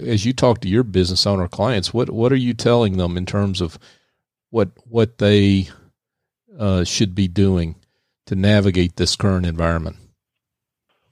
[0.00, 3.26] as you talk to your business owner clients, what what are you telling them in
[3.26, 3.78] terms of
[4.50, 5.68] what what they
[6.58, 7.76] uh, should be doing
[8.26, 9.96] to navigate this current environment?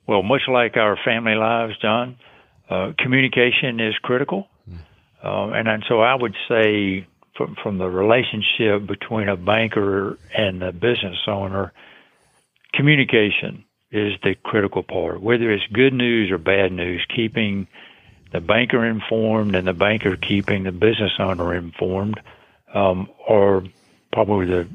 [0.06, 2.16] Well, much like our family lives, John,
[2.70, 4.78] uh, communication is critical, mm.
[5.22, 10.62] uh, and, and so I would say from from the relationship between a banker and
[10.62, 11.72] the business owner,
[12.74, 15.22] communication is the critical part.
[15.22, 17.66] Whether it's good news or bad news, keeping
[18.32, 22.20] the banker informed and the banker keeping the business owner informed
[22.74, 23.62] um, are
[24.12, 24.68] probably the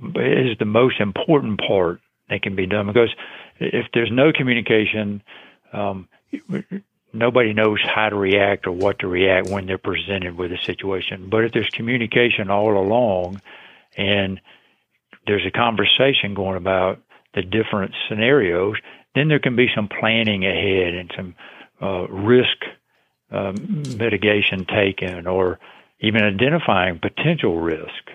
[0.00, 3.12] is the most important part that can be done because
[3.58, 5.22] if there's no communication,
[5.72, 6.08] um,
[7.12, 11.28] nobody knows how to react or what to react when they're presented with a situation.
[11.30, 13.40] But if there's communication all along
[13.96, 14.40] and
[15.26, 17.00] there's a conversation going about
[17.34, 18.76] the different scenarios,
[19.14, 21.34] then there can be some planning ahead and some
[21.80, 22.56] risk
[23.30, 23.52] uh,
[23.96, 25.58] mitigation taken or
[26.00, 28.10] even identifying potential risk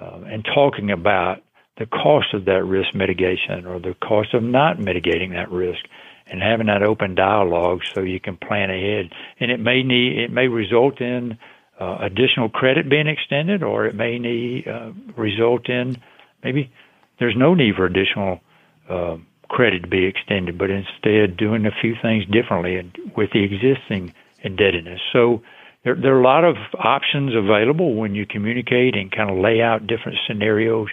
[0.00, 1.42] uh, and talking about
[1.78, 5.80] the cost of that risk mitigation or the cost of not mitigating that risk
[6.26, 9.10] and having that open dialogue so you can plan ahead.
[9.40, 11.38] And it may need, it may result in
[11.80, 15.96] uh, additional credit being extended or it may need, uh, result in
[16.44, 16.70] maybe
[17.18, 18.40] there's no need for additional
[18.88, 19.16] uh,
[19.52, 25.00] credit to be extended, but instead doing a few things differently with the existing indebtedness.
[25.12, 25.42] So
[25.84, 29.60] there, there are a lot of options available when you communicate and kind of lay
[29.60, 30.88] out different scenarios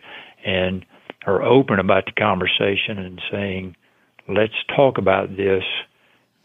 [0.46, 0.86] and
[1.26, 3.76] are open about the conversation and saying,
[4.28, 5.64] let's talk about this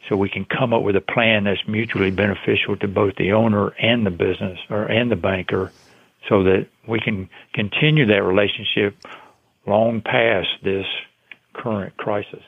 [0.08, 3.70] so we can come up with a plan that's mutually beneficial to both the owner
[3.80, 5.72] and the business or and the banker
[6.28, 8.96] so that we can continue that relationship
[9.66, 10.86] long past this
[11.64, 12.42] current crisis.